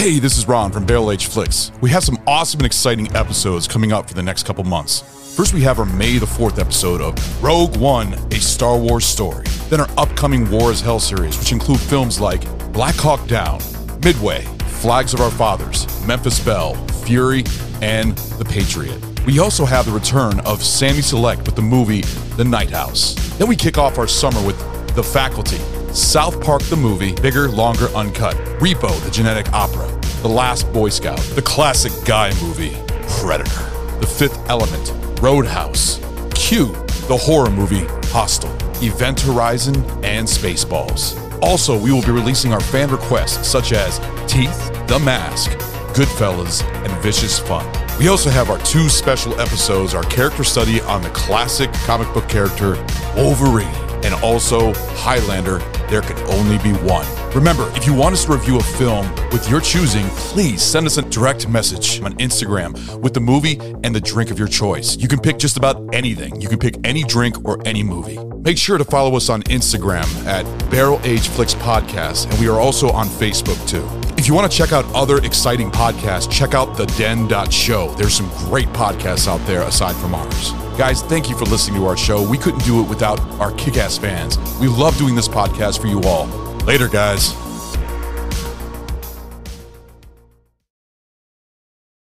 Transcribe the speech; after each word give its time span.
Hey, 0.00 0.18
this 0.18 0.38
is 0.38 0.48
Ron 0.48 0.72
from 0.72 0.86
Barrel 0.86 1.12
Aged 1.12 1.30
Flicks. 1.30 1.72
We 1.82 1.90
have 1.90 2.02
some 2.02 2.18
awesome 2.26 2.60
and 2.60 2.66
exciting 2.66 3.14
episodes 3.14 3.68
coming 3.68 3.92
up 3.92 4.08
for 4.08 4.14
the 4.14 4.22
next 4.22 4.46
couple 4.46 4.64
months. 4.64 5.02
First, 5.36 5.52
we 5.52 5.60
have 5.60 5.78
our 5.78 5.84
May 5.84 6.16
the 6.16 6.24
4th 6.24 6.58
episode 6.58 7.02
of 7.02 7.42
Rogue 7.42 7.76
One, 7.76 8.14
a 8.14 8.36
Star 8.36 8.78
Wars 8.78 9.04
story. 9.04 9.44
Then, 9.68 9.78
our 9.78 9.90
upcoming 9.98 10.50
War 10.50 10.70
as 10.70 10.80
Hell 10.80 11.00
series, 11.00 11.38
which 11.38 11.52
include 11.52 11.80
films 11.80 12.18
like 12.18 12.40
Black 12.72 12.94
Hawk 12.94 13.28
Down, 13.28 13.60
Midway, 14.02 14.40
Flags 14.80 15.12
of 15.12 15.20
Our 15.20 15.30
Fathers, 15.30 15.86
Memphis 16.06 16.42
Belle, 16.42 16.76
Fury, 17.04 17.44
and 17.82 18.16
The 18.16 18.46
Patriot. 18.46 18.98
We 19.26 19.38
also 19.38 19.66
have 19.66 19.84
the 19.84 19.92
return 19.92 20.40
of 20.46 20.64
Sammy 20.64 21.02
Select 21.02 21.44
with 21.44 21.56
the 21.56 21.62
movie 21.62 22.00
The 22.38 22.44
Night 22.44 22.70
House. 22.70 23.12
Then 23.36 23.48
we 23.48 23.54
kick 23.54 23.76
off 23.76 23.98
our 23.98 24.08
summer 24.08 24.42
with 24.46 24.58
The 24.96 25.02
Faculty, 25.02 25.58
South 25.92 26.40
Park 26.40 26.62
the 26.62 26.76
movie, 26.76 27.12
bigger, 27.14 27.48
longer, 27.48 27.86
uncut, 27.96 28.36
Repo 28.60 29.02
the 29.04 29.10
genetic 29.10 29.52
opera, 29.52 29.88
The 30.22 30.28
Last 30.28 30.72
Boy 30.72 30.88
Scout, 30.88 31.18
the 31.34 31.42
classic 31.42 31.92
guy 32.04 32.32
movie, 32.40 32.76
Predator, 33.18 33.68
The 33.98 34.06
Fifth 34.06 34.48
Element, 34.48 34.92
Roadhouse, 35.20 35.98
Q, 36.32 36.66
the 37.08 37.16
horror 37.20 37.50
movie, 37.50 37.86
Hostel, 38.10 38.56
Event 38.82 39.20
Horizon, 39.20 39.76
and 40.04 40.28
Spaceballs. 40.28 41.18
Also, 41.42 41.76
we 41.76 41.90
will 41.90 42.02
be 42.02 42.12
releasing 42.12 42.52
our 42.52 42.60
fan 42.60 42.88
requests 42.88 43.48
such 43.48 43.72
as 43.72 43.98
Teeth, 44.28 44.70
The 44.86 45.00
Mask, 45.00 45.50
Goodfellas, 45.96 46.62
and 46.84 47.02
Vicious 47.02 47.40
Fun. 47.40 47.66
We 47.98 48.06
also 48.06 48.30
have 48.30 48.48
our 48.48 48.58
two 48.58 48.88
special 48.88 49.38
episodes 49.40 49.92
our 49.94 50.04
character 50.04 50.44
study 50.44 50.80
on 50.82 51.02
the 51.02 51.10
classic 51.10 51.72
comic 51.72 52.12
book 52.14 52.28
character 52.28 52.76
Wolverine, 53.16 53.74
and 54.04 54.14
also 54.22 54.72
Highlander 54.94 55.58
There 55.90 56.02
Can 56.02 56.16
Only 56.30 56.56
Be 56.58 56.72
One. 56.88 57.06
Remember, 57.34 57.68
if 57.74 57.84
you 57.84 57.92
want 57.92 58.12
us 58.12 58.24
to 58.24 58.32
review 58.32 58.58
a 58.58 58.62
film 58.62 59.12
with 59.32 59.50
your 59.50 59.60
choosing, 59.60 60.06
please 60.10 60.62
send 60.62 60.86
us 60.86 60.98
a 60.98 61.02
direct 61.02 61.48
message 61.48 62.00
on 62.02 62.14
Instagram 62.14 63.00
with 63.00 63.12
the 63.12 63.20
movie 63.20 63.58
and 63.82 63.92
the 63.92 64.00
drink 64.00 64.30
of 64.30 64.38
your 64.38 64.46
choice. 64.46 64.96
You 64.96 65.08
can 65.08 65.18
pick 65.18 65.38
just 65.38 65.56
about 65.56 65.92
anything. 65.92 66.40
You 66.40 66.48
can 66.48 66.60
pick 66.60 66.76
any 66.84 67.02
drink 67.02 67.44
or 67.44 67.60
any 67.66 67.82
movie. 67.82 68.18
Make 68.36 68.56
sure 68.56 68.78
to 68.78 68.84
follow 68.84 69.16
us 69.16 69.28
on 69.28 69.42
Instagram 69.44 70.06
at 70.26 70.44
Barrel 70.70 71.00
Aged 71.02 71.26
Flicks 71.26 71.54
Podcast, 71.54 72.30
and 72.30 72.38
we 72.38 72.48
are 72.48 72.60
also 72.60 72.88
on 72.90 73.08
Facebook 73.08 73.58
too. 73.68 74.09
If 74.30 74.32
you 74.32 74.38
want 74.38 74.52
to 74.52 74.56
check 74.56 74.70
out 74.70 74.84
other 74.94 75.18
exciting 75.24 75.72
podcasts, 75.72 76.30
check 76.30 76.54
out 76.54 76.76
the 76.76 76.86
den.show. 76.86 77.88
There's 77.94 78.14
some 78.14 78.28
great 78.48 78.68
podcasts 78.68 79.26
out 79.26 79.44
there 79.44 79.62
aside 79.62 79.96
from 79.96 80.14
ours. 80.14 80.52
Guys, 80.78 81.02
thank 81.02 81.28
you 81.28 81.36
for 81.36 81.46
listening 81.46 81.80
to 81.80 81.86
our 81.88 81.96
show. 81.96 82.22
We 82.22 82.38
couldn't 82.38 82.64
do 82.64 82.80
it 82.80 82.88
without 82.88 83.18
our 83.40 83.50
kick 83.54 83.76
ass 83.76 83.98
fans. 83.98 84.38
We 84.60 84.68
love 84.68 84.96
doing 84.98 85.16
this 85.16 85.26
podcast 85.26 85.80
for 85.80 85.88
you 85.88 86.00
all. 86.02 86.26
Later, 86.64 86.86
guys. 86.86 87.34